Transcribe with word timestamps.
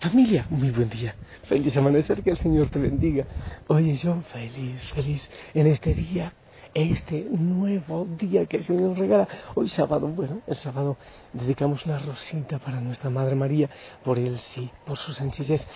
Familia, 0.00 0.46
muy 0.50 0.70
buen 0.70 0.90
día. 0.90 1.14
Feliz 1.44 1.76
amanecer, 1.76 2.22
que 2.22 2.30
el 2.30 2.36
Señor 2.36 2.68
te 2.68 2.78
bendiga. 2.78 3.26
Oye, 3.68 3.96
yo 3.96 4.20
feliz, 4.32 4.84
feliz 4.92 5.30
en 5.54 5.66
este 5.66 5.94
día, 5.94 6.32
este 6.74 7.26
nuevo 7.30 8.06
día 8.18 8.44
que 8.46 8.58
el 8.58 8.64
Señor 8.64 8.90
nos 8.90 8.98
regala. 8.98 9.28
Hoy 9.54 9.68
sábado, 9.68 10.08
bueno, 10.08 10.42
el 10.46 10.56
sábado 10.56 10.96
dedicamos 11.32 11.86
una 11.86 11.98
rosita 12.00 12.58
para 12.58 12.80
nuestra 12.80 13.08
Madre 13.08 13.34
María, 13.34 13.70
por 14.02 14.18
él 14.18 14.38
sí, 14.38 14.70
por 14.84 14.96
su 14.96 15.12
sencillez. 15.12 15.66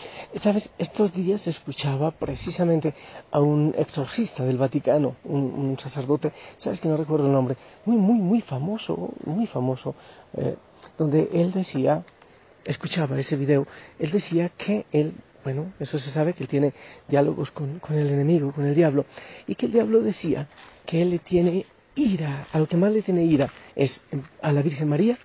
Sabes, 0.42 0.70
estos 0.78 1.12
días 1.12 1.46
escuchaba 1.46 2.10
precisamente 2.10 2.94
a 3.30 3.40
un 3.40 3.74
exorcista 3.78 4.44
del 4.44 4.58
Vaticano, 4.58 5.16
un, 5.24 5.78
sacerdote, 5.78 6.32
sabes 6.56 6.80
que 6.80 6.88
no 6.88 6.96
recuerdo 6.96 7.26
el 7.26 7.32
nombre, 7.32 7.56
muy, 7.86 7.96
muy, 7.96 8.18
muy 8.18 8.40
famoso, 8.42 9.10
muy 9.24 9.46
famoso, 9.46 9.94
eh, 10.36 10.56
donde 10.98 11.30
él 11.32 11.52
decía 11.52 12.04
escuchaba 12.68 13.18
ese 13.18 13.36
video, 13.36 13.66
él 13.98 14.10
decía 14.10 14.50
que 14.50 14.86
él, 14.92 15.14
bueno, 15.42 15.72
eso 15.80 15.98
se 15.98 16.10
sabe, 16.10 16.34
que 16.34 16.44
él 16.44 16.48
tiene 16.48 16.74
diálogos 17.08 17.50
con, 17.50 17.78
con 17.78 17.96
el 17.96 18.08
enemigo, 18.08 18.52
con 18.52 18.66
el 18.66 18.74
diablo, 18.74 19.06
y 19.46 19.54
que 19.54 19.66
el 19.66 19.72
diablo 19.72 20.00
decía 20.00 20.48
que 20.86 21.02
él 21.02 21.10
le 21.10 21.18
tiene 21.18 21.66
ira, 21.94 22.46
a 22.52 22.58
lo 22.58 22.66
que 22.66 22.76
más 22.76 22.92
le 22.92 23.02
tiene 23.02 23.24
ira 23.24 23.50
es 23.74 24.00
a 24.42 24.52
la 24.52 24.62
Virgen 24.62 24.88
María 24.88 25.18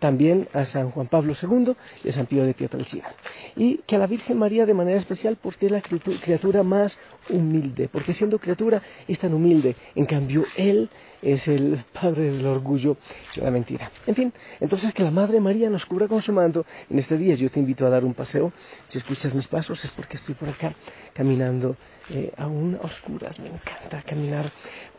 también 0.00 0.48
a 0.52 0.64
San 0.64 0.90
Juan 0.90 1.06
Pablo 1.06 1.34
II 1.40 1.74
y 2.02 2.08
a 2.08 2.12
San 2.12 2.26
Pío 2.26 2.44
de 2.44 2.54
Pietrelcina. 2.54 3.14
Y 3.54 3.78
que 3.86 3.96
a 3.96 3.98
la 3.98 4.06
Virgen 4.06 4.38
María 4.38 4.66
de 4.66 4.74
manera 4.74 4.98
especial 4.98 5.38
porque 5.40 5.66
es 5.66 5.72
la 5.72 5.82
criatura 5.82 6.62
más 6.62 6.98
humilde, 7.28 7.88
porque 7.88 8.12
siendo 8.12 8.38
criatura 8.38 8.82
es 9.06 9.18
tan 9.18 9.32
humilde, 9.34 9.76
en 9.94 10.06
cambio 10.06 10.44
Él 10.56 10.88
es 11.22 11.46
el 11.48 11.84
Padre 11.92 12.32
del 12.32 12.46
orgullo 12.46 12.96
y 13.36 13.40
la 13.40 13.50
mentira. 13.50 13.90
En 14.06 14.14
fin, 14.14 14.32
entonces 14.58 14.92
que 14.94 15.02
la 15.02 15.10
Madre 15.10 15.38
María 15.38 15.68
nos 15.70 15.86
cubra 15.86 16.08
con 16.08 16.22
su 16.22 16.32
manto. 16.32 16.64
En 16.88 16.98
este 16.98 17.16
día 17.16 17.34
yo 17.34 17.50
te 17.50 17.60
invito 17.60 17.86
a 17.86 17.90
dar 17.90 18.04
un 18.04 18.14
paseo. 18.14 18.52
Si 18.86 18.98
escuchas 18.98 19.34
mis 19.34 19.46
pasos 19.46 19.84
es 19.84 19.90
porque 19.90 20.16
estoy 20.16 20.34
por 20.34 20.48
acá 20.48 20.74
caminando 21.12 21.76
eh, 22.08 22.32
aún 22.38 22.78
a 22.80 22.86
oscuras. 22.86 23.38
Me 23.38 23.48
encanta 23.48 24.02
caminar 24.02 24.50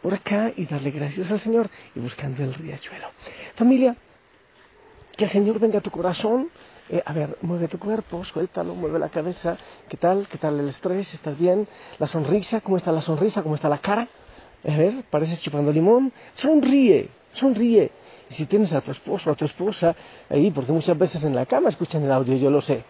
por 0.01 0.13
acá 0.13 0.51
y 0.55 0.65
darle 0.65 0.91
gracias 0.91 1.31
al 1.31 1.39
Señor 1.39 1.69
y 1.95 1.99
buscando 1.99 2.43
el 2.43 2.53
riachuelo. 2.53 3.07
Familia, 3.55 3.95
que 5.15 5.25
el 5.25 5.29
Señor 5.29 5.59
venga 5.59 5.79
a 5.79 5.81
tu 5.81 5.91
corazón. 5.91 6.49
Eh, 6.89 7.01
a 7.05 7.13
ver, 7.13 7.37
mueve 7.41 7.67
tu 7.67 7.79
cuerpo, 7.79 8.23
suéltalo, 8.23 8.75
mueve 8.75 8.99
la 8.99 9.09
cabeza. 9.09 9.57
¿Qué 9.87 9.97
tal? 9.97 10.27
¿Qué 10.27 10.37
tal 10.37 10.59
el 10.59 10.69
estrés? 10.69 11.13
¿Estás 11.13 11.37
bien? 11.37 11.67
La 11.99 12.07
sonrisa, 12.07 12.61
¿cómo 12.61 12.77
está 12.77 12.91
la 12.91 13.01
sonrisa? 13.01 13.43
¿Cómo 13.43 13.55
está 13.55 13.69
la 13.69 13.77
cara? 13.77 14.07
A 14.67 14.77
ver, 14.77 15.03
pareces 15.09 15.41
chupando 15.41 15.71
limón. 15.71 16.11
Sonríe, 16.35 17.09
sonríe. 17.31 17.91
Y 18.29 18.33
si 18.33 18.45
tienes 18.45 18.73
a 18.73 18.81
tu 18.81 18.91
esposo 18.91 19.29
o 19.29 19.33
a 19.33 19.35
tu 19.35 19.45
esposa 19.45 19.95
ahí, 20.29 20.51
porque 20.51 20.71
muchas 20.71 20.97
veces 20.97 21.23
en 21.23 21.35
la 21.35 21.45
cama 21.45 21.69
escuchan 21.69 22.03
el 22.03 22.11
audio, 22.11 22.35
yo 22.35 22.49
lo 22.49 22.61
sé, 22.61 22.83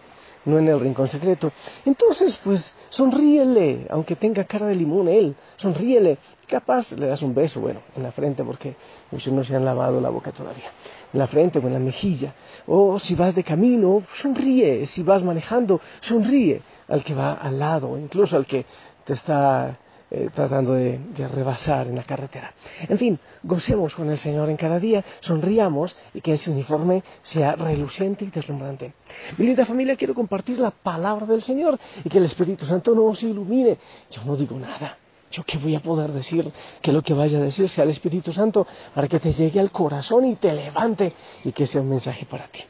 no 0.44 0.58
en 0.58 0.68
el 0.68 0.80
rincón 0.80 1.08
secreto. 1.08 1.52
Entonces, 1.84 2.40
pues, 2.42 2.74
sonríele, 2.90 3.86
aunque 3.90 4.16
tenga 4.16 4.44
cara 4.44 4.66
de 4.66 4.74
limón 4.74 5.08
él, 5.08 5.34
sonríele. 5.56 6.18
Capaz 6.46 6.92
le 6.92 7.06
das 7.06 7.22
un 7.22 7.34
beso, 7.34 7.60
bueno, 7.60 7.80
en 7.96 8.02
la 8.02 8.12
frente, 8.12 8.44
porque 8.44 8.76
muchos 9.10 9.32
no 9.32 9.42
se 9.42 9.56
han 9.56 9.64
lavado 9.64 10.00
la 10.00 10.10
boca 10.10 10.32
todavía. 10.32 10.70
En 11.12 11.18
la 11.18 11.26
frente 11.26 11.58
o 11.58 11.62
en 11.62 11.72
la 11.72 11.78
mejilla. 11.78 12.34
O 12.66 12.98
si 12.98 13.14
vas 13.14 13.34
de 13.34 13.42
camino, 13.42 14.02
sonríe. 14.14 14.84
Si 14.86 15.02
vas 15.02 15.22
manejando, 15.22 15.80
sonríe 16.00 16.60
al 16.88 17.02
que 17.04 17.14
va 17.14 17.34
al 17.34 17.58
lado, 17.58 17.96
incluso 17.98 18.36
al 18.36 18.46
que 18.46 18.66
te 19.04 19.14
está 19.14 19.78
eh, 20.14 20.28
tratando 20.34 20.74
de, 20.74 21.00
rebasar 21.16 21.86
en 21.86 21.96
la 21.96 22.02
carretera. 22.02 22.52
En 22.86 22.98
fin, 22.98 23.18
gocemos 23.42 23.94
con 23.94 24.10
el 24.10 24.18
Señor 24.18 24.50
en 24.50 24.58
cada 24.58 24.78
día, 24.78 25.02
sonriamos 25.20 25.96
y 26.12 26.20
que 26.20 26.34
ese 26.34 26.50
uniforme 26.50 27.02
sea 27.22 27.56
reluciente 27.56 28.26
y 28.26 28.28
deslumbrante. 28.28 28.92
Mi 29.38 29.46
linda 29.46 29.64
familia, 29.64 29.96
quiero 29.96 30.12
compartir 30.12 30.58
la 30.58 30.70
palabra 30.70 31.24
del 31.24 31.40
Señor 31.40 31.78
y 32.04 32.10
que 32.10 32.18
el 32.18 32.26
Espíritu 32.26 32.66
Santo 32.66 32.94
nos 32.94 33.22
ilumine. 33.22 33.78
Yo 34.10 34.22
no 34.24 34.36
digo 34.36 34.58
nada. 34.58 34.98
¿Yo 35.30 35.44
qué 35.44 35.56
voy 35.56 35.76
a 35.76 35.80
poder 35.80 36.12
decir? 36.12 36.52
Que 36.82 36.92
lo 36.92 37.00
que 37.00 37.14
vaya 37.14 37.38
a 37.38 37.40
decir 37.40 37.70
sea 37.70 37.84
el 37.84 37.90
Espíritu 37.90 38.34
Santo 38.34 38.66
para 38.94 39.08
que 39.08 39.18
te 39.18 39.32
llegue 39.32 39.60
al 39.60 39.70
corazón 39.70 40.26
y 40.26 40.36
te 40.36 40.52
levante 40.52 41.14
y 41.42 41.52
que 41.52 41.66
sea 41.66 41.80
un 41.80 41.88
mensaje 41.88 42.26
para 42.26 42.48
ti. 42.48 42.60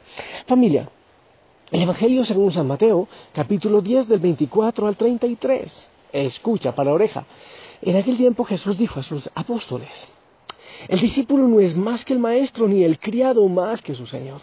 Familia, 0.45 0.87
el 1.71 1.81
Evangelio 1.81 2.23
según 2.23 2.53
San 2.53 2.67
Mateo, 2.67 3.09
capítulo 3.33 3.81
10 3.81 4.07
del 4.07 4.19
24 4.19 4.87
al 4.87 4.95
33 4.95 5.89
escucha 6.13 6.73
para 6.73 6.93
oreja. 6.93 7.25
En 7.81 7.97
aquel 7.97 8.15
tiempo 8.17 8.45
Jesús 8.45 8.77
dijo 8.77 8.99
a 8.99 9.03
sus 9.03 9.29
apóstoles, 9.35 10.07
el 10.87 10.99
discípulo 10.99 11.47
no 11.47 11.59
es 11.59 11.75
más 11.75 12.05
que 12.05 12.13
el 12.13 12.19
maestro, 12.19 12.67
ni 12.67 12.83
el 12.83 12.99
criado 12.99 13.47
más 13.47 13.81
que 13.81 13.95
su 13.95 14.05
señor. 14.05 14.41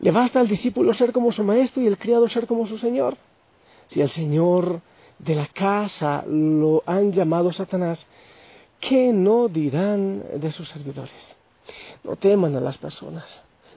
Le 0.00 0.10
basta 0.10 0.40
al 0.40 0.48
discípulo 0.48 0.94
ser 0.94 1.12
como 1.12 1.32
su 1.32 1.44
maestro 1.44 1.82
y 1.82 1.86
el 1.86 1.98
criado 1.98 2.28
ser 2.28 2.46
como 2.46 2.66
su 2.66 2.78
señor. 2.78 3.16
Si 3.88 4.00
el 4.00 4.08
señor 4.08 4.80
de 5.18 5.34
la 5.34 5.46
casa 5.46 6.24
lo 6.26 6.82
han 6.86 7.12
llamado 7.12 7.52
Satanás, 7.52 8.04
¿qué 8.80 9.12
no 9.12 9.48
dirán 9.48 10.22
de 10.40 10.52
sus 10.52 10.68
servidores? 10.68 11.36
No 12.04 12.16
teman 12.16 12.54
a 12.54 12.60
las 12.60 12.78
personas 12.78 13.42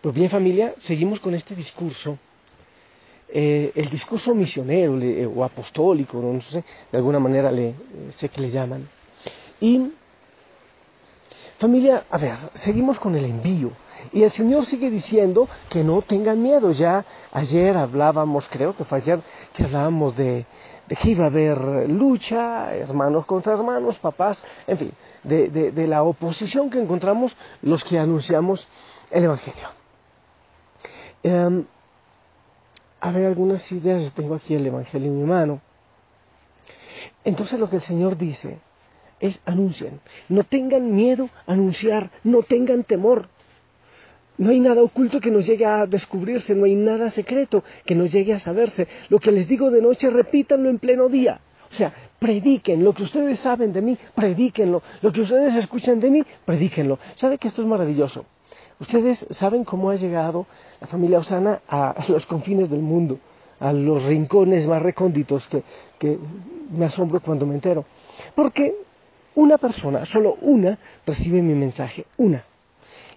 Pues 0.00 0.14
bien 0.14 0.30
familia, 0.30 0.74
seguimos 0.78 1.18
con 1.18 1.34
este 1.34 1.56
discurso, 1.56 2.18
eh, 3.28 3.72
el 3.74 3.90
discurso 3.90 4.32
misionero 4.32 4.96
eh, 5.00 5.26
o 5.26 5.42
apostólico, 5.42 6.20
no, 6.20 6.40
sé, 6.40 6.64
de 6.92 6.98
alguna 6.98 7.18
manera 7.18 7.50
le, 7.50 7.70
eh, 7.70 7.74
sé 8.16 8.28
que 8.28 8.40
le 8.40 8.50
llaman. 8.50 8.88
Y 9.60 9.90
familia, 11.58 12.04
a 12.08 12.16
ver, 12.16 12.36
seguimos 12.54 13.00
con 13.00 13.16
el 13.16 13.24
envío. 13.24 13.72
Y 14.12 14.22
el 14.22 14.30
Señor 14.30 14.66
sigue 14.66 14.88
diciendo 14.88 15.48
que 15.68 15.82
no 15.82 16.00
tengan 16.02 16.40
miedo. 16.40 16.70
Ya 16.70 17.04
ayer 17.32 17.76
hablábamos, 17.76 18.46
creo 18.48 18.76
que 18.76 18.84
fue 18.84 18.98
ayer, 18.98 19.20
que 19.52 19.64
hablábamos 19.64 20.16
de, 20.16 20.46
que 20.86 21.10
iba 21.10 21.24
a 21.24 21.26
haber 21.26 21.90
lucha, 21.90 22.72
hermanos 22.72 23.26
contra 23.26 23.54
hermanos, 23.54 23.98
papás, 23.98 24.40
en 24.68 24.78
fin, 24.78 24.92
de, 25.24 25.48
de 25.48 25.86
la 25.88 26.04
oposición 26.04 26.70
que 26.70 26.80
encontramos 26.80 27.36
los 27.62 27.82
que 27.82 27.98
anunciamos 27.98 28.68
el 29.10 29.24
Evangelio. 29.24 29.77
Eh, 31.22 31.64
a 33.00 33.12
ver, 33.12 33.26
algunas 33.26 33.70
ideas, 33.70 34.12
tengo 34.14 34.34
aquí 34.34 34.54
el 34.54 34.66
Evangelio 34.66 35.08
en 35.08 35.18
mi 35.18 35.24
mano. 35.24 35.60
Entonces 37.24 37.58
lo 37.60 37.68
que 37.68 37.76
el 37.76 37.82
Señor 37.82 38.16
dice 38.16 38.58
es 39.20 39.40
anuncien, 39.44 40.00
no 40.28 40.44
tengan 40.44 40.94
miedo 40.94 41.28
a 41.46 41.52
anunciar, 41.52 42.10
no 42.24 42.42
tengan 42.42 42.84
temor. 42.84 43.28
No 44.36 44.50
hay 44.50 44.60
nada 44.60 44.82
oculto 44.82 45.20
que 45.20 45.32
nos 45.32 45.46
llegue 45.46 45.66
a 45.66 45.86
descubrirse, 45.86 46.54
no 46.54 46.64
hay 46.64 46.76
nada 46.76 47.10
secreto 47.10 47.64
que 47.84 47.96
nos 47.96 48.12
llegue 48.12 48.32
a 48.32 48.38
saberse. 48.38 48.86
Lo 49.08 49.18
que 49.18 49.32
les 49.32 49.48
digo 49.48 49.70
de 49.72 49.82
noche, 49.82 50.10
repítanlo 50.10 50.70
en 50.70 50.78
pleno 50.78 51.08
día. 51.08 51.40
O 51.68 51.74
sea, 51.74 51.92
prediquen 52.20 52.84
lo 52.84 52.94
que 52.94 53.02
ustedes 53.02 53.40
saben 53.40 53.72
de 53.72 53.82
mí, 53.82 53.98
predíquenlo. 54.14 54.82
Lo 55.02 55.12
que 55.12 55.22
ustedes 55.22 55.54
escuchan 55.56 55.98
de 55.98 56.10
mí, 56.10 56.24
predíquenlo. 56.44 57.00
¿Sabe 57.16 57.38
que 57.38 57.48
esto 57.48 57.62
es 57.62 57.68
maravilloso? 57.68 58.24
Ustedes 58.80 59.26
saben 59.30 59.64
cómo 59.64 59.90
ha 59.90 59.96
llegado 59.96 60.46
la 60.80 60.86
familia 60.86 61.18
Osana 61.18 61.60
a 61.68 61.94
los 62.08 62.26
confines 62.26 62.70
del 62.70 62.80
mundo, 62.80 63.18
a 63.60 63.72
los 63.72 64.02
rincones 64.04 64.66
más 64.66 64.80
recónditos 64.82 65.48
que, 65.48 65.62
que 65.98 66.18
me 66.70 66.86
asombro 66.86 67.20
cuando 67.20 67.46
me 67.46 67.54
entero. 67.54 67.84
Porque 68.34 68.74
una 69.34 69.58
persona, 69.58 70.04
solo 70.04 70.36
una, 70.40 70.78
recibe 71.06 71.42
mi 71.42 71.54
mensaje, 71.54 72.06
una. 72.16 72.44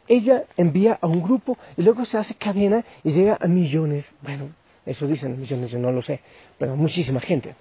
Ella 0.08 0.44
envía 0.58 0.98
a 1.00 1.08
un 1.08 1.22
grupo 1.22 1.58
y 1.78 1.84
luego 1.84 2.06
se 2.06 2.18
hace 2.18 2.36
cadena 2.36 2.84
y 3.04 3.12
llega 3.12 3.38
a 3.40 3.48
millones. 3.48 4.12
Bueno, 4.22 4.50
Eso 4.86 5.08
dicen 5.08 5.40
millones, 5.40 5.72
yo 5.72 5.80
no 5.80 5.92
lo 5.92 6.02
sé, 6.02 6.22
pero 6.58 6.75
muchísima 6.75 7.19
gente. 7.19 7.56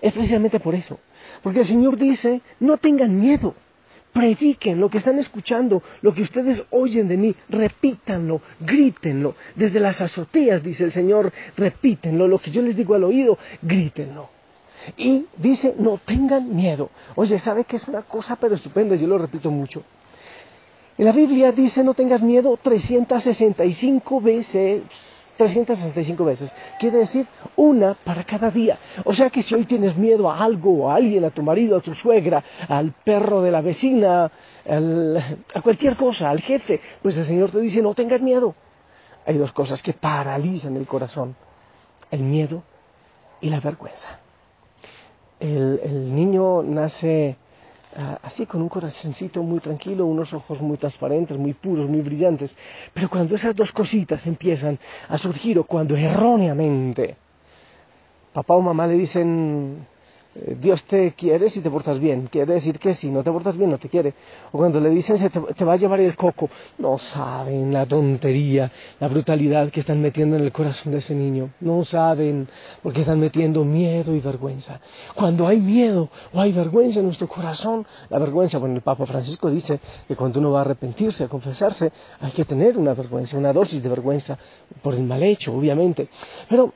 Es 0.00 0.12
precisamente 0.12 0.60
por 0.60 0.74
eso. 0.74 0.98
Porque 1.42 1.60
el 1.60 1.66
Señor 1.66 1.96
dice, 1.96 2.40
no 2.60 2.76
tengan 2.76 3.18
miedo. 3.18 3.54
Prediquen 4.12 4.78
lo 4.78 4.90
que 4.90 4.98
están 4.98 5.18
escuchando, 5.18 5.82
lo 6.02 6.12
que 6.12 6.22
ustedes 6.22 6.62
oyen 6.70 7.08
de 7.08 7.16
mí, 7.16 7.34
repítanlo, 7.48 8.42
grítenlo. 8.60 9.34
Desde 9.56 9.80
las 9.80 10.00
azoteas, 10.00 10.62
dice 10.62 10.84
el 10.84 10.92
Señor, 10.92 11.32
repítenlo. 11.56 12.28
Lo 12.28 12.38
que 12.38 12.50
yo 12.50 12.60
les 12.60 12.76
digo 12.76 12.94
al 12.94 13.04
oído, 13.04 13.38
grítenlo. 13.62 14.28
Y 14.96 15.26
dice, 15.36 15.74
no 15.78 15.98
tengan 16.04 16.54
miedo. 16.54 16.90
Oye, 17.14 17.38
¿sabe 17.38 17.64
que 17.64 17.76
es 17.76 17.88
una 17.88 18.02
cosa 18.02 18.36
pero 18.36 18.54
estupenda? 18.54 18.96
Yo 18.96 19.06
lo 19.06 19.16
repito 19.16 19.50
mucho. 19.50 19.82
En 20.98 21.06
la 21.06 21.12
Biblia 21.12 21.52
dice, 21.52 21.82
no 21.82 21.94
tengas 21.94 22.20
miedo 22.22 22.58
365 22.62 24.20
veces 24.20 24.82
365 25.36 26.24
veces. 26.24 26.54
Quiere 26.78 26.98
decir 26.98 27.26
una 27.56 27.94
para 27.94 28.24
cada 28.24 28.50
día. 28.50 28.78
O 29.04 29.14
sea 29.14 29.30
que 29.30 29.42
si 29.42 29.54
hoy 29.54 29.64
tienes 29.64 29.96
miedo 29.96 30.30
a 30.30 30.42
algo, 30.42 30.90
a 30.90 30.96
alguien, 30.96 31.24
a 31.24 31.30
tu 31.30 31.42
marido, 31.42 31.76
a 31.76 31.80
tu 31.80 31.94
suegra, 31.94 32.42
al 32.68 32.92
perro 33.04 33.42
de 33.42 33.50
la 33.50 33.60
vecina, 33.60 34.30
a 35.54 35.60
cualquier 35.62 35.96
cosa, 35.96 36.30
al 36.30 36.40
jefe, 36.40 36.80
pues 37.02 37.16
el 37.16 37.26
Señor 37.26 37.50
te 37.50 37.60
dice 37.60 37.82
no 37.82 37.94
tengas 37.94 38.22
miedo. 38.22 38.54
Hay 39.26 39.36
dos 39.36 39.52
cosas 39.52 39.82
que 39.82 39.92
paralizan 39.92 40.76
el 40.76 40.86
corazón. 40.86 41.36
El 42.10 42.22
miedo 42.22 42.62
y 43.40 43.48
la 43.48 43.60
vergüenza. 43.60 44.20
el 45.40 46.14
niño 46.14 46.62
nace 46.62 47.36
así 48.22 48.46
con 48.46 48.62
un 48.62 48.68
corazoncito 48.68 49.42
muy 49.42 49.60
tranquilo, 49.60 50.06
unos 50.06 50.32
ojos 50.32 50.60
muy 50.60 50.76
transparentes, 50.76 51.36
muy 51.36 51.52
puros, 51.52 51.88
muy 51.88 52.00
brillantes. 52.00 52.54
Pero 52.92 53.08
cuando 53.08 53.34
esas 53.34 53.54
dos 53.54 53.72
cositas 53.72 54.26
empiezan 54.26 54.78
a 55.08 55.18
surgir 55.18 55.58
o 55.58 55.64
cuando 55.64 55.96
erróneamente 55.96 57.16
papá 58.32 58.54
o 58.54 58.62
mamá 58.62 58.86
le 58.86 58.94
dicen 58.94 59.86
Dios 60.34 60.82
te 60.84 61.12
quiere 61.12 61.50
si 61.50 61.60
te 61.60 61.70
portas 61.70 61.98
bien. 61.98 62.26
Quiere 62.30 62.54
decir 62.54 62.78
que 62.78 62.94
si 62.94 63.10
no 63.10 63.22
te 63.22 63.30
portas 63.30 63.56
bien 63.56 63.70
no 63.70 63.78
te 63.78 63.88
quiere. 63.88 64.14
O 64.50 64.58
cuando 64.58 64.80
le 64.80 64.88
dicen 64.88 65.18
se 65.18 65.28
te, 65.28 65.64
va 65.64 65.74
a 65.74 65.76
llevar 65.76 66.00
el 66.00 66.16
coco, 66.16 66.48
no 66.78 66.96
saben 66.96 67.72
la 67.72 67.84
tontería, 67.84 68.70
la 68.98 69.08
brutalidad 69.08 69.70
que 69.70 69.80
están 69.80 70.00
metiendo 70.00 70.36
en 70.36 70.44
el 70.44 70.52
corazón 70.52 70.92
de 70.92 70.98
ese 70.98 71.14
niño. 71.14 71.50
No 71.60 71.84
saben 71.84 72.48
porque 72.82 73.00
están 73.00 73.20
metiendo 73.20 73.64
miedo 73.64 74.14
y 74.14 74.20
vergüenza. 74.20 74.80
Cuando 75.14 75.46
hay 75.46 75.60
miedo 75.60 76.08
o 76.32 76.40
hay 76.40 76.52
vergüenza 76.52 77.00
en 77.00 77.06
nuestro 77.06 77.28
corazón, 77.28 77.86
la 78.08 78.18
vergüenza, 78.18 78.58
bueno, 78.58 78.76
el 78.76 78.82
Papa 78.82 79.04
Francisco 79.04 79.50
dice 79.50 79.80
que 80.08 80.16
cuando 80.16 80.40
uno 80.40 80.52
va 80.52 80.60
a 80.60 80.62
arrepentirse, 80.62 81.24
a 81.24 81.28
confesarse, 81.28 81.92
hay 82.20 82.30
que 82.30 82.46
tener 82.46 82.78
una 82.78 82.94
vergüenza, 82.94 83.36
una 83.36 83.52
dosis 83.52 83.82
de 83.82 83.88
vergüenza 83.88 84.38
por 84.80 84.94
el 84.94 85.02
mal 85.02 85.22
hecho, 85.22 85.54
obviamente. 85.54 86.08
Pero 86.48 86.72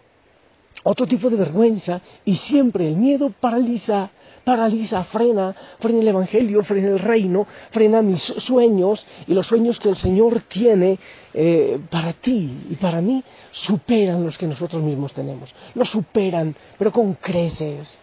otro 0.89 1.07
tipo 1.07 1.29
de 1.29 1.37
vergüenza 1.37 2.01
y 2.25 2.35
siempre 2.35 2.87
el 2.87 2.97
miedo 2.97 3.33
paraliza, 3.41 4.11
paraliza, 4.45 5.03
frena, 5.03 5.53
frena 5.81 6.01
el 6.01 6.09
Evangelio, 6.09 6.63
frena 6.63 6.91
el 6.91 7.01
reino, 7.01 7.45
frena 7.73 8.03
mis 8.03 8.23
sueños 8.23 9.05
y 9.27 9.35
los 9.35 9.49
sueños 9.49 9.81
que 9.81 9.89
el 9.89 9.97
Señor 9.97 10.43
tiene 10.43 10.99
eh, 11.35 11.81
para 11.91 12.13
ti 12.13 12.67
y 12.71 12.77
para 12.77 13.01
mí 13.01 13.25
superan 13.51 14.23
los 14.23 14.39
que 14.39 14.47
nosotros 14.47 14.81
mismos 14.81 15.13
tenemos, 15.13 15.53
los 15.75 15.89
superan, 15.89 16.55
pero 16.79 16.93
con 16.93 17.15
creces. 17.15 18.01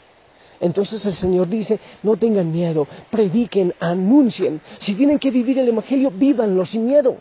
Entonces 0.59 1.05
el 1.05 1.13
Señor 1.13 1.47
dice, 1.47 1.79
no 2.03 2.17
tengan 2.17 2.51
miedo, 2.51 2.85
prediquen, 3.09 3.73
anuncien. 3.79 4.59
Si 4.79 4.93
tienen 4.95 5.19
que 5.19 5.31
vivir 5.31 5.57
el 5.57 5.69
Evangelio, 5.69 6.11
vívanlo 6.11 6.65
sin 6.65 6.85
miedo 6.85 7.17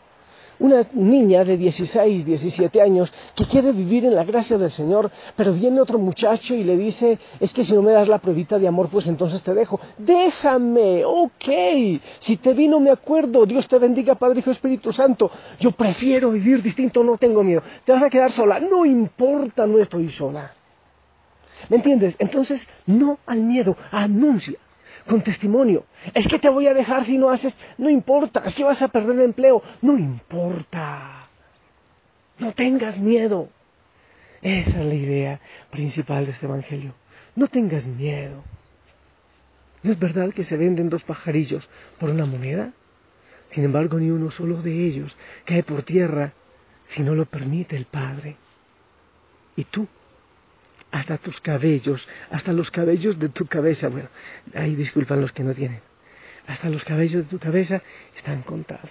una 0.59 0.87
niña 0.93 1.45
de 1.45 1.57
16, 1.57 2.25
17 2.25 2.81
años 2.81 3.13
que 3.35 3.45
quiere 3.45 3.73
vivir 3.73 4.05
en 4.05 4.15
la 4.15 4.25
gracia 4.25 4.59
del 4.59 4.71
Señor, 4.71 5.11
pero 5.37 5.53
viene 5.53 5.81
otro 5.81 5.99
muchacho 5.99 6.55
y 6.55 6.65
le 6.65 6.77
dice, 6.77 7.19
es 7.41 7.53
que 7.53 7.65
si 7.65 7.75
no 7.75 7.83
me 7.83 7.93
das 7.93 8.09
la 8.09 8.19
pruebita 8.19 8.59
de 8.59 8.69
amor, 8.69 8.89
pues 8.89 9.07
entonces 9.07 9.43
te 9.43 9.55
dejo. 9.55 9.81
Déjame, 9.99 11.05
ok, 11.05 12.01
si 12.21 12.37
te 12.37 12.53
vi 12.53 12.69
no 12.69 12.81
me 12.81 12.91
acuerdo, 12.91 13.45
Dios 13.47 13.67
te 13.69 13.79
bendiga 13.79 14.15
Padre, 14.15 14.41
Hijo, 14.41 14.51
Espíritu 14.51 14.93
Santo, 14.93 15.31
yo 15.59 15.73
prefiero 15.73 16.31
vivir 16.31 16.63
distinto, 16.63 17.03
no 17.03 17.17
tengo 17.17 17.43
miedo. 17.43 17.63
Te 17.85 17.93
vas 17.93 18.03
a 18.03 18.11
quedar 18.11 18.31
sola, 18.31 18.61
no 18.61 18.85
importa, 18.85 19.67
no 19.67 19.79
estoy 19.79 20.09
sola. 20.11 20.53
¿Me 21.69 21.77
entiendes? 21.77 22.17
Entonces, 22.19 22.67
no 22.87 23.19
al 23.27 23.41
miedo, 23.41 23.77
anuncia 23.91 24.59
con 25.07 25.23
testimonio. 25.23 25.85
Es 26.15 26.27
que 26.27 26.39
te 26.39 26.49
voy 26.49 26.67
a 26.67 26.75
dejar 26.75 27.05
si 27.05 27.19
no 27.19 27.31
haces, 27.31 27.57
no 27.79 27.91
importa, 27.91 28.43
es 28.47 28.55
que 28.55 28.65
vas 28.65 28.83
a 28.83 28.89
perder 28.89 29.17
el 29.17 29.23
empleo, 29.23 29.63
no 29.81 29.99
importa. 29.99 31.29
No 32.39 32.53
tengas 32.53 32.99
miedo. 32.99 33.49
Esa 34.41 34.81
es 34.81 34.87
la 34.87 34.95
idea 34.95 35.41
principal 35.71 36.27
de 36.27 36.33
este 36.33 36.47
Evangelio. 36.47 36.95
No 37.37 37.47
tengas 37.47 37.87
miedo. 37.87 38.43
¿No 39.83 39.93
es 39.93 39.99
verdad 39.99 40.33
que 40.33 40.45
se 40.45 40.57
venden 40.57 40.89
dos 40.89 41.03
pajarillos 41.05 41.69
por 41.99 42.11
una 42.11 42.27
moneda? 42.27 42.73
Sin 43.51 43.65
embargo, 43.65 43.99
ni 43.99 44.11
uno 44.11 44.31
solo 44.31 44.63
de 44.63 44.87
ellos 44.87 45.17
cae 45.45 45.63
por 45.63 45.83
tierra 45.83 46.33
si 46.89 47.03
no 47.03 47.15
lo 47.15 47.27
permite 47.27 47.77
el 47.77 47.85
Padre. 47.85 48.37
¿Y 49.57 49.65
tú? 49.65 49.87
Hasta 50.93 51.17
tus 51.19 51.41
cabellos, 51.41 52.07
hasta 52.31 52.53
los 52.53 52.71
cabellos 52.71 53.19
de 53.19 53.31
tu 53.31 53.47
cabeza. 53.47 53.89
Bueno, 53.89 54.09
ahí 54.55 54.77
disculpan 54.77 55.21
los 55.21 55.33
que 55.33 55.43
no 55.43 55.55
tienen. 55.55 55.81
Hasta 56.47 56.69
los 56.69 56.85
cabellos 56.85 57.25
de 57.25 57.31
tu 57.31 57.39
cabeza 57.39 57.83
están 58.17 58.43
contados. 58.43 58.91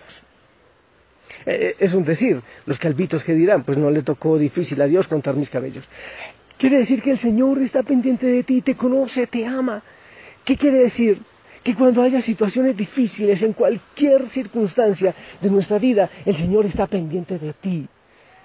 Eh, 1.46 1.58
eh, 1.62 1.76
es 1.80 1.94
un 1.94 2.04
decir, 2.04 2.42
los 2.66 2.80
calvitos 2.80 3.24
que 3.24 3.34
dirán, 3.34 3.64
pues 3.64 3.78
no 3.78 3.90
le 3.92 4.02
tocó 4.02 4.38
difícil 4.38 4.82
a 4.82 4.88
Dios 4.88 5.08
contar 5.08 5.36
mis 5.36 5.50
cabellos. 5.50 5.88
Quiere 6.58 6.80
decir 6.80 7.02
que 7.02 7.12
el 7.12 7.20
Señor 7.20 7.60
está 7.60 7.84
pendiente 7.84 8.26
de 8.26 8.44
ti, 8.44 8.62
te 8.62 8.76
conoce, 8.76 9.28
te 9.28 9.46
ama. 9.46 9.84
¿Qué 10.44 10.58
quiere 10.58 10.80
decir? 10.80 11.22
Que 11.64 11.76
cuando 11.76 12.02
haya 12.02 12.22
situaciones 12.22 12.76
difíciles 12.76 13.42
en 13.44 13.54
cualquier 13.54 14.28
circunstancia 14.30 15.14
de 15.40 15.50
nuestra 15.52 15.78
vida, 15.78 16.10
el 16.26 16.36
Señor 16.36 16.66
está 16.66 16.88
pendiente 16.88 17.38
de 17.38 17.54
ti. 17.54 17.88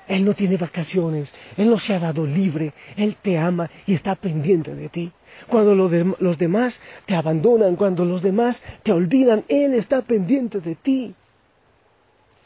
Él 0.09 0.25
no 0.25 0.35
tiene 0.35 0.57
vacaciones, 0.57 1.35
Él 1.57 1.69
no 1.69 1.79
se 1.79 1.95
ha 1.95 1.99
dado 1.99 2.25
libre, 2.27 2.73
Él 2.97 3.17
te 3.21 3.39
ama 3.39 3.71
y 3.87 3.95
está 3.95 4.15
pendiente 4.15 4.75
de 4.75 4.89
ti. 4.89 5.13
Cuando 5.49 5.75
los, 5.75 6.39
demás 6.39 6.81
te 7.07 7.15
abandonan, 7.15 7.77
cuando 7.77 8.05
los 8.05 8.23
demás 8.23 8.63
te 8.83 8.93
olvidan, 8.93 9.45
Él 9.49 9.75
está 9.75 10.03
pendiente 10.03 10.61
de 10.61 10.77
ti. 10.77 11.15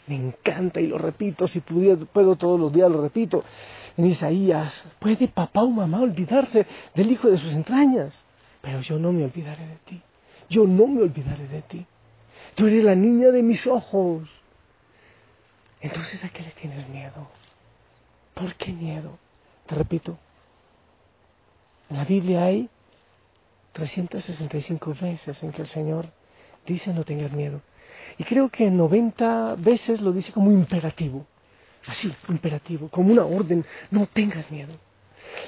Me 0.07 0.17
encanta 0.17 0.81
y 0.81 0.87
lo 0.87 0.99
repito, 0.99 1.47
si 1.47 1.61
puedo 1.61 2.37
todos 2.37 2.59
los 2.59 2.73
días 2.73 2.91
lo 2.91 3.03
repito. 3.03 3.45
En 3.97 4.07
Isaías, 4.07 4.85
¿puede 4.99 5.29
papá 5.29 5.63
o 5.63 5.71
mamá 5.71 6.01
olvidarse 6.01 6.67
del 6.95 7.11
hijo 7.11 7.29
de 7.29 7.37
sus 7.37 7.53
entrañas? 7.53 8.25
Pero 8.63 8.81
yo 8.81 8.99
no 8.99 9.13
me 9.13 9.25
olvidaré 9.25 9.67
de 9.67 9.77
ti. 9.85 10.01
Yo 10.49 10.67
no 10.67 10.87
me 10.87 11.03
olvidaré 11.03 11.47
de 11.47 11.63
ti. 11.63 11.87
Tú 12.55 12.67
eres 12.67 12.85
la 12.85 12.95
niña 12.95 13.29
de 13.29 13.43
mis 13.43 13.67
ojos. 13.67 14.29
Entonces, 15.81 16.23
¿a 16.25 16.29
qué 16.29 16.43
le 16.43 16.51
tienes 16.51 16.89
miedo? 16.89 17.29
¿Por 18.35 18.55
qué 18.55 18.73
miedo? 18.73 19.19
Te 19.67 19.75
repito, 19.75 20.19
en 21.89 21.97
la 21.97 22.05
Biblia 22.05 22.45
hay 22.45 22.69
365 23.73 24.95
veces 25.01 25.43
en 25.43 25.53
que 25.53 25.63
el 25.63 25.69
Señor 25.69 26.07
dice 26.67 26.93
no 26.93 27.05
tengas 27.05 27.33
miedo. 27.33 27.61
Y 28.19 28.25
creo 28.25 28.49
que 28.49 28.71
90 28.71 29.57
veces 29.57 30.01
lo 30.01 30.13
dice 30.13 30.33
como 30.33 30.51
imperativo. 30.51 31.27
Así, 31.87 32.13
imperativo, 32.29 32.89
como 32.89 33.13
una 33.13 33.25
orden, 33.25 33.65
no 33.91 34.07
tengas 34.07 34.51
miedo. 34.51 34.75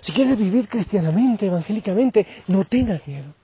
Si 0.01 0.13
quieres 0.13 0.39
vivir 0.39 0.69
cristianamente, 0.69 1.47
evangélicamente, 1.47 2.27
no 2.49 2.65
tengas 2.65 3.07
miedo. 3.07 3.35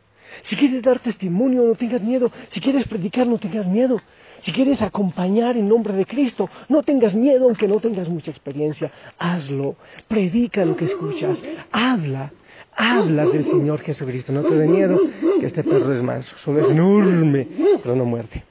Si 0.43 0.57
quieres 0.57 0.83
dar 0.83 0.99
testimonio, 0.99 1.63
no 1.63 1.75
tengas 1.75 2.03
miedo. 2.03 2.31
Si 2.51 2.61
quieres 2.61 2.87
predicar, 2.87 3.27
no 3.27 3.39
tengas 3.39 3.67
miedo. 3.67 4.01
Si 4.41 4.53
quieres 4.53 4.81
acompañar 4.83 5.57
en 5.57 5.69
nombre 5.69 5.95
de 5.95 6.07
Cristo, 6.07 6.49
no 6.69 6.83
tengas 6.83 7.15
miedo 7.15 7.47
aunque 7.47 7.67
no 7.67 7.81
tengas 7.81 8.09
mucha 8.09 8.31
experiencia. 8.31 8.91
Hazlo. 9.19 9.77
Predica 10.07 10.65
lo 10.65 10.77
que 10.77 10.85
escuchas. 10.85 11.43
Habla. 11.73 12.33
Habla 12.77 13.27
del 13.27 13.45
Señor 13.47 13.81
Jesucristo. 13.81 14.33
No 14.33 14.43
te 14.43 14.55
dé 14.55 14.69
miedo 14.69 14.99
que 15.41 15.47
este 15.47 15.65
perro 15.65 15.93
es 15.95 16.03
manso. 16.03 16.37
Solo 16.39 16.61
es 16.61 16.71
enorme, 16.71 17.49
pero 17.83 17.97
no 17.97 18.05
muerde. 18.05 18.45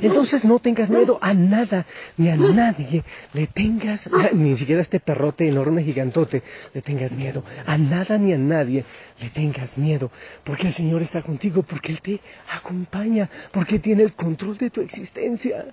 Entonces 0.00 0.44
no 0.44 0.58
tengas 0.58 0.88
miedo 0.88 1.18
a 1.20 1.34
nada, 1.34 1.86
ni 2.16 2.28
a 2.28 2.36
nadie 2.36 3.04
le 3.32 3.46
tengas, 3.48 4.08
ni 4.32 4.56
siquiera 4.56 4.80
a 4.80 4.82
este 4.82 5.00
perrote 5.00 5.48
enorme, 5.48 5.84
gigantote, 5.84 6.42
le 6.72 6.82
tengas 6.82 7.12
miedo. 7.12 7.44
A 7.66 7.78
nada 7.78 8.18
ni 8.18 8.32
a 8.32 8.38
nadie 8.38 8.84
le 9.20 9.30
tengas 9.30 9.76
miedo, 9.76 10.10
porque 10.44 10.68
el 10.68 10.72
Señor 10.72 11.02
está 11.02 11.22
contigo, 11.22 11.62
porque 11.62 11.92
Él 11.92 12.00
te 12.00 12.20
acompaña, 12.50 13.28
porque 13.52 13.78
tiene 13.78 14.02
el 14.02 14.14
control 14.14 14.56
de 14.58 14.70
tu 14.70 14.80
existencia. 14.80 15.66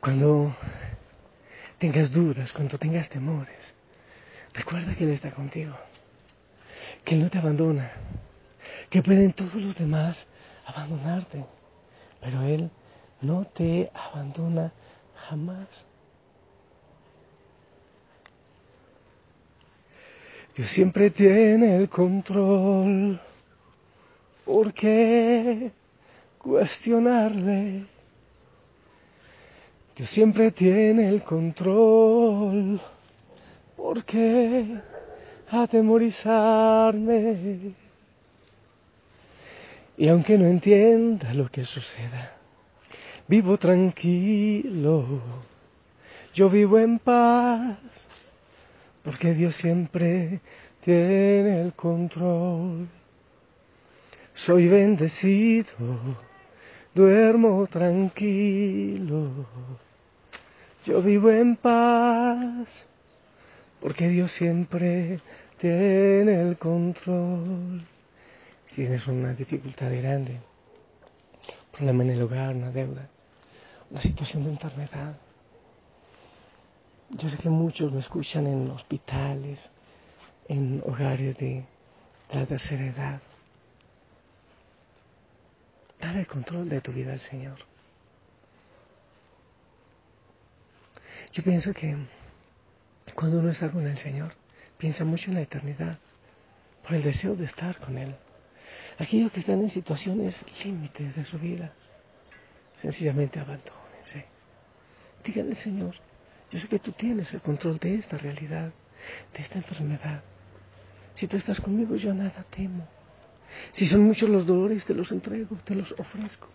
Cuando 0.00 0.54
tengas 1.78 2.10
dudas, 2.12 2.52
cuando 2.52 2.78
tengas 2.78 3.08
temores, 3.08 3.74
recuerda 4.54 4.94
que 4.94 5.04
Él 5.04 5.10
está 5.10 5.30
contigo, 5.30 5.76
que 7.04 7.14
Él 7.14 7.22
no 7.22 7.30
te 7.30 7.38
abandona, 7.38 7.90
que 8.90 9.02
pueden 9.02 9.32
todos 9.32 9.54
los 9.54 9.74
demás 9.76 10.26
abandonarte, 10.66 11.44
pero 12.20 12.42
Él 12.42 12.70
no 13.20 13.44
te 13.44 13.90
abandona 13.94 14.72
jamás. 15.28 15.68
Dios 20.56 20.68
siempre 20.70 21.10
tiene 21.10 21.76
el 21.76 21.88
control. 21.88 23.20
¿Por 24.44 24.72
qué 24.72 25.70
cuestionarle? 26.38 27.86
Dios 29.94 30.10
siempre 30.10 30.50
tiene 30.50 31.10
el 31.10 31.22
control. 31.22 32.80
¿Por 33.76 34.04
qué 34.04 34.80
atemorizarme? 35.50 37.87
Y 39.98 40.06
aunque 40.06 40.38
no 40.38 40.46
entienda 40.46 41.34
lo 41.34 41.50
que 41.50 41.64
suceda, 41.64 42.36
vivo 43.26 43.58
tranquilo, 43.58 45.20
yo 46.32 46.48
vivo 46.48 46.78
en 46.78 47.00
paz, 47.00 47.78
porque 49.02 49.34
Dios 49.34 49.56
siempre 49.56 50.40
tiene 50.84 51.62
el 51.62 51.72
control. 51.72 52.86
Soy 54.34 54.68
bendecido, 54.68 55.66
duermo 56.94 57.66
tranquilo, 57.66 59.48
yo 60.84 61.02
vivo 61.02 61.28
en 61.32 61.56
paz, 61.56 62.68
porque 63.80 64.08
Dios 64.08 64.30
siempre 64.30 65.18
tiene 65.58 66.40
el 66.40 66.56
control 66.56 67.82
tienes 68.74 69.06
una 69.06 69.32
dificultad 69.32 69.90
grande, 69.90 70.40
problema 71.72 72.02
en 72.04 72.10
el 72.10 72.22
hogar, 72.22 72.54
una 72.54 72.70
deuda, 72.70 73.08
una 73.90 74.00
situación 74.00 74.44
de 74.44 74.50
enfermedad. 74.50 75.16
Yo 77.10 77.28
sé 77.28 77.38
que 77.38 77.48
muchos 77.48 77.92
me 77.92 78.00
escuchan 78.00 78.46
en 78.46 78.70
hospitales, 78.70 79.58
en 80.48 80.82
hogares 80.84 81.36
de, 81.38 81.64
la 82.30 82.44
tercera 82.44 82.84
edad. 82.84 83.22
Dale 85.98 86.20
el 86.20 86.26
control 86.26 86.68
de 86.68 86.80
tu 86.80 86.92
vida 86.92 87.14
al 87.14 87.20
Señor. 87.20 87.58
Yo 91.32 91.42
pienso 91.42 91.72
que 91.72 91.96
cuando 93.14 93.38
uno 93.38 93.50
está 93.50 93.70
con 93.70 93.86
el 93.86 93.98
Señor, 93.98 94.34
piensa 94.76 95.04
mucho 95.04 95.30
en 95.30 95.36
la 95.36 95.42
eternidad, 95.42 95.98
por 96.82 96.94
el 96.94 97.02
deseo 97.02 97.34
de 97.34 97.46
estar 97.46 97.78
con 97.80 97.96
Él 97.96 98.14
aquellos 98.98 99.30
que 99.32 99.40
están 99.40 99.60
en 99.60 99.70
situaciones 99.70 100.44
límites 100.64 101.14
de 101.14 101.24
su 101.24 101.38
vida, 101.38 101.72
sencillamente 102.76 103.38
abandónense. 103.38 104.26
Díganle, 105.24 105.54
Señor, 105.54 105.94
yo 106.50 106.58
sé 106.58 106.68
que 106.68 106.78
tú 106.78 106.92
tienes 106.92 107.32
el 107.32 107.40
control 107.40 107.78
de 107.78 107.94
esta 107.94 108.18
realidad, 108.18 108.72
de 109.34 109.42
esta 109.42 109.58
enfermedad. 109.58 110.22
Si 111.14 111.26
tú 111.26 111.36
estás 111.36 111.60
conmigo, 111.60 111.96
yo 111.96 112.12
nada 112.12 112.44
temo. 112.50 112.86
Si 113.72 113.86
son 113.86 114.02
muchos 114.02 114.28
los 114.28 114.46
dolores, 114.46 114.84
te 114.84 114.94
los 114.94 115.10
entrego, 115.12 115.56
te 115.64 115.74
los 115.74 115.92
ofrezco. 115.92 116.48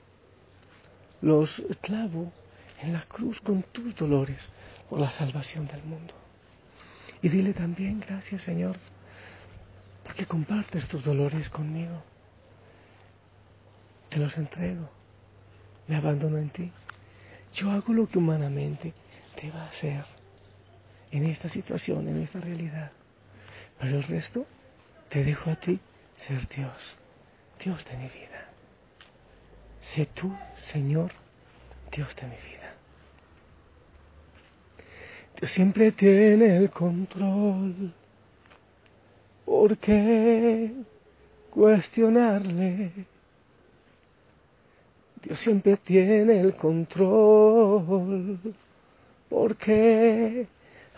Los 1.22 1.62
clavo 1.82 2.32
en 2.82 2.94
la 2.94 3.04
cruz 3.04 3.40
con 3.40 3.64
tus 3.64 3.96
dolores 3.96 4.50
por 4.90 5.00
la 5.00 5.10
salvación 5.10 5.68
del 5.68 5.84
mundo. 5.84 6.14
Y 7.22 7.30
dile 7.30 7.54
también, 7.54 8.02
gracias 8.02 8.42
Señor, 8.42 8.78
porque 10.04 10.26
compartes 10.26 10.88
tus 10.90 11.04
dolores 11.04 11.50
conmigo 11.50 12.04
te 14.14 14.20
los 14.20 14.38
entrego, 14.38 14.92
me 15.88 15.96
abandono 15.96 16.38
en 16.38 16.50
ti. 16.52 16.72
Yo 17.56 17.72
hago 17.72 17.94
lo 17.94 18.08
que 18.08 18.20
humanamente 18.20 18.94
deba 19.42 19.66
hacer 19.66 20.06
en 21.10 21.26
esta 21.26 21.50
situación, 21.50 22.08
en 22.08 22.22
esta 22.22 22.40
realidad. 22.40 22.92
Pero 23.80 23.98
el 23.98 24.04
resto 24.04 24.46
te 25.10 25.24
dejo 25.24 25.50
a 25.50 25.56
ti 25.56 25.80
ser 26.28 26.48
Dios, 26.48 26.96
Dios 27.64 27.84
de 27.86 27.98
mi 27.98 28.04
vida. 28.04 28.50
Sé 29.96 30.06
tú, 30.06 30.32
Señor, 30.62 31.12
Dios 31.92 32.16
de 32.16 32.24
mi 32.24 32.36
vida. 32.36 32.76
Dios 35.40 35.52
siempre 35.52 35.92
tiene 35.92 36.56
el 36.58 36.70
control. 36.70 37.92
¿Por 39.44 39.76
qué 39.80 40.72
cuestionarle? 41.50 43.08
Dios 45.24 45.40
siempre 45.40 45.78
tiene 45.78 46.42
el 46.42 46.54
control. 46.56 48.38
¿Por 49.30 49.56
qué 49.56 50.48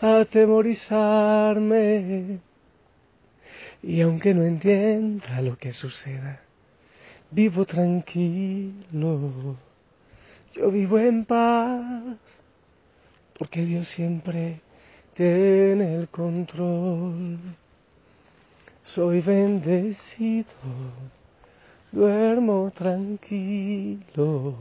atemorizarme? 0.00 2.40
Y 3.84 4.00
aunque 4.00 4.34
no 4.34 4.42
entienda 4.42 5.40
lo 5.42 5.56
que 5.56 5.72
suceda, 5.72 6.40
vivo 7.30 7.64
tranquilo. 7.66 9.54
Yo 10.54 10.72
vivo 10.72 10.98
en 10.98 11.24
paz, 11.24 12.16
porque 13.38 13.64
Dios 13.64 13.86
siempre 13.88 14.60
tiene 15.14 15.94
el 15.94 16.08
control. 16.08 17.38
Soy 18.84 19.20
bendecido 19.20 20.50
duermo 21.96 22.70
tranquilo, 22.72 24.54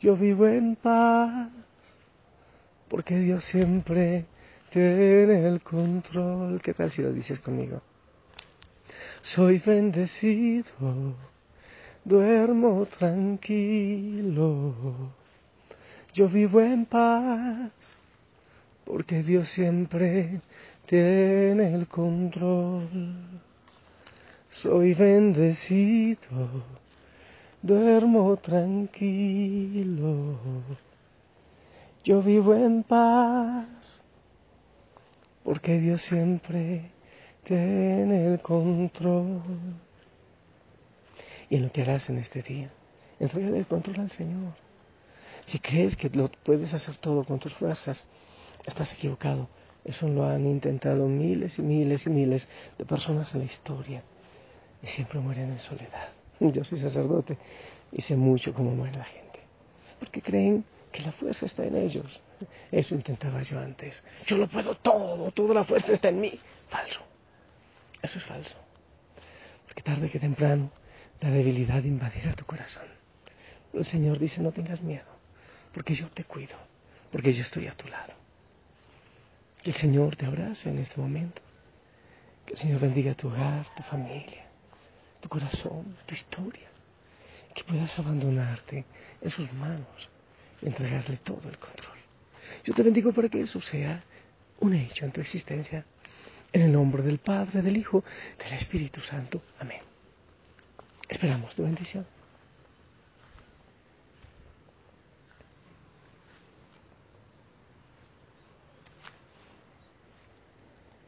yo 0.00 0.16
vivo 0.16 0.46
en 0.46 0.74
paz, 0.76 1.50
porque 2.88 3.18
Dios 3.18 3.44
siempre 3.44 4.24
tiene 4.70 5.46
el 5.46 5.60
control. 5.60 6.62
¿Qué 6.62 6.72
tal 6.72 6.90
si 6.90 7.02
lo 7.02 7.12
dices 7.12 7.38
conmigo? 7.40 7.82
Soy 9.20 9.58
bendecido, 9.58 10.64
duermo 12.02 12.86
tranquilo, 12.86 14.74
yo 16.14 16.28
vivo 16.30 16.62
en 16.62 16.86
paz, 16.86 17.72
porque 18.86 19.22
Dios 19.22 19.50
siempre 19.50 20.40
tiene 20.86 21.74
el 21.74 21.86
control. 21.88 22.88
Soy 24.62 24.92
bendecido, 24.92 26.18
duermo 27.62 28.36
tranquilo, 28.36 30.36
yo 32.04 32.20
vivo 32.20 32.54
en 32.54 32.82
paz, 32.82 33.66
porque 35.44 35.80
Dios 35.80 36.02
siempre 36.02 36.90
tiene 37.42 38.26
el 38.26 38.40
control. 38.40 39.40
Y 41.48 41.56
en 41.56 41.62
lo 41.62 41.72
que 41.72 41.80
harás 41.80 42.10
en 42.10 42.18
este 42.18 42.42
día, 42.42 42.70
entrega 43.18 43.56
el 43.56 43.66
control 43.66 44.00
al 44.00 44.10
Señor. 44.10 44.52
Si 45.46 45.58
crees 45.58 45.96
que 45.96 46.10
lo 46.10 46.30
puedes 46.44 46.74
hacer 46.74 46.98
todo 46.98 47.24
con 47.24 47.38
tus 47.38 47.54
fuerzas, 47.54 48.04
estás 48.66 48.92
equivocado. 48.92 49.48
Eso 49.86 50.06
lo 50.06 50.28
han 50.28 50.44
intentado 50.44 51.06
miles 51.06 51.58
y 51.58 51.62
miles 51.62 52.06
y 52.06 52.10
miles 52.10 52.46
de 52.76 52.84
personas 52.84 53.34
en 53.34 53.40
la 53.40 53.46
historia 53.46 54.02
y 54.82 54.86
siempre 54.86 55.20
mueren 55.20 55.50
en 55.50 55.58
soledad. 55.58 56.08
Yo 56.40 56.64
soy 56.64 56.78
sacerdote 56.78 57.36
y 57.92 58.00
sé 58.02 58.16
mucho 58.16 58.54
cómo 58.54 58.74
muere 58.74 58.96
la 58.96 59.04
gente, 59.04 59.40
porque 59.98 60.22
creen 60.22 60.64
que 60.90 61.02
la 61.02 61.12
fuerza 61.12 61.46
está 61.46 61.64
en 61.64 61.76
ellos. 61.76 62.20
Eso 62.72 62.94
intentaba 62.94 63.42
yo 63.42 63.60
antes. 63.60 64.02
Yo 64.26 64.38
lo 64.38 64.48
puedo 64.48 64.74
todo, 64.76 65.30
toda 65.32 65.54
la 65.54 65.64
fuerza 65.64 65.92
está 65.92 66.08
en 66.08 66.20
mí. 66.20 66.40
Falso. 66.68 67.00
Eso 68.00 68.18
es 68.18 68.24
falso. 68.24 68.56
Porque 69.66 69.82
tarde 69.82 70.10
que 70.10 70.18
temprano 70.18 70.70
la 71.20 71.30
debilidad 71.30 71.84
invadirá 71.84 72.32
tu 72.32 72.46
corazón. 72.46 72.86
El 73.74 73.84
Señor 73.84 74.18
dice, 74.18 74.40
no 74.40 74.50
tengas 74.50 74.80
miedo, 74.80 75.04
porque 75.72 75.94
yo 75.94 76.10
te 76.10 76.24
cuido, 76.24 76.56
porque 77.12 77.34
yo 77.34 77.42
estoy 77.42 77.66
a 77.66 77.74
tu 77.74 77.86
lado. 77.88 78.14
Que 79.62 79.70
el 79.70 79.76
Señor 79.76 80.16
te 80.16 80.24
abrace 80.24 80.70
en 80.70 80.78
este 80.78 80.98
momento. 80.98 81.42
Que 82.46 82.54
el 82.54 82.58
Señor 82.58 82.80
bendiga 82.80 83.14
tu 83.14 83.28
hogar, 83.28 83.66
tu 83.76 83.82
familia 83.82 84.49
tu 85.20 85.28
corazón, 85.28 85.96
tu 86.06 86.14
historia, 86.14 86.68
que 87.54 87.64
puedas 87.64 87.98
abandonarte 87.98 88.84
en 89.20 89.30
sus 89.30 89.52
manos 89.52 90.08
y 90.62 90.66
entregarle 90.66 91.16
todo 91.18 91.48
el 91.48 91.58
control. 91.58 91.98
Yo 92.64 92.74
te 92.74 92.82
bendigo 92.82 93.12
para 93.12 93.28
que 93.28 93.40
eso 93.40 93.60
sea 93.60 94.02
un 94.60 94.74
hecho 94.74 95.04
en 95.04 95.12
tu 95.12 95.20
existencia. 95.20 95.84
En 96.52 96.62
el 96.62 96.72
nombre 96.72 97.02
del 97.02 97.18
Padre, 97.18 97.62
del 97.62 97.76
Hijo, 97.76 98.02
del 98.38 98.54
Espíritu 98.54 99.00
Santo. 99.00 99.40
Amén. 99.60 99.80
Esperamos 101.08 101.54
tu 101.54 101.62
bendición. 101.62 102.04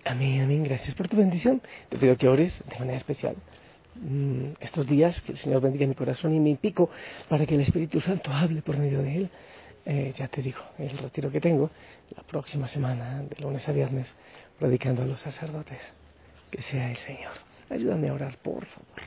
Amén, 0.04 0.42
amén. 0.42 0.62
Gracias 0.64 0.94
por 0.94 1.08
tu 1.08 1.16
bendición. 1.16 1.60
Te 1.88 1.98
pido 1.98 2.16
que 2.16 2.28
ores 2.28 2.54
de 2.68 2.78
manera 2.78 2.98
especial 2.98 3.34
estos 4.60 4.86
días, 4.86 5.20
que 5.22 5.32
el 5.32 5.38
Señor 5.38 5.60
bendiga 5.60 5.86
mi 5.86 5.94
corazón 5.94 6.34
y 6.34 6.40
mi 6.40 6.54
pico 6.56 6.90
para 7.28 7.46
que 7.46 7.54
el 7.54 7.60
Espíritu 7.60 8.00
Santo 8.00 8.30
hable 8.32 8.62
por 8.62 8.78
medio 8.78 9.02
de 9.02 9.16
él. 9.16 9.30
Eh, 9.84 10.14
ya 10.16 10.28
te 10.28 10.42
digo, 10.42 10.60
el 10.78 10.96
retiro 10.96 11.30
que 11.30 11.40
tengo, 11.40 11.70
la 12.16 12.22
próxima 12.22 12.68
semana, 12.68 13.22
de 13.22 13.42
lunes 13.42 13.68
a 13.68 13.72
viernes, 13.72 14.14
predicando 14.58 15.02
a 15.02 15.06
los 15.06 15.20
sacerdotes. 15.20 15.80
Que 16.50 16.62
sea 16.62 16.90
el 16.90 16.96
Señor. 16.98 17.32
Ayúdame 17.70 18.10
a 18.10 18.12
orar, 18.12 18.36
por 18.38 18.66
favor. 18.66 19.00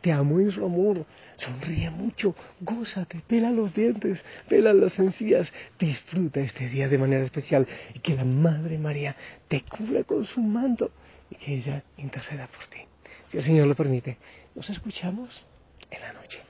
Te 0.00 0.12
amo 0.12 0.38
en 0.38 0.52
su 0.52 0.64
amor. 0.64 1.04
Sonríe 1.34 1.90
mucho. 1.90 2.36
Gózate. 2.60 3.20
Pela 3.26 3.50
los 3.50 3.74
dientes. 3.74 4.24
Pela 4.48 4.72
las 4.72 4.96
encías. 5.00 5.52
Disfruta 5.78 6.40
este 6.40 6.68
día 6.68 6.88
de 6.88 6.98
manera 6.98 7.24
especial. 7.24 7.66
Y 7.94 7.98
que 7.98 8.14
la 8.14 8.24
Madre 8.24 8.78
María 8.78 9.16
te 9.48 9.62
cubra 9.62 10.04
con 10.04 10.24
su 10.24 10.40
manto. 10.40 10.92
Y 11.30 11.34
que 11.34 11.56
ella 11.56 11.82
interceda 11.96 12.46
por 12.46 12.64
ti. 12.66 12.91
Si 13.32 13.38
el 13.38 13.44
Señor 13.44 13.66
lo 13.66 13.74
permite, 13.74 14.18
nos 14.54 14.68
escuchamos 14.68 15.42
en 15.90 16.02
la 16.02 16.12
noche. 16.12 16.42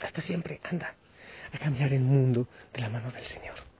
Hasta 0.00 0.20
siempre. 0.20 0.60
Anda 0.62 0.94
a 1.52 1.58
cambiar 1.58 1.92
el 1.92 2.02
mundo 2.02 2.46
de 2.72 2.80
la 2.80 2.88
mano 2.88 3.10
del 3.10 3.24
Señor. 3.24 3.71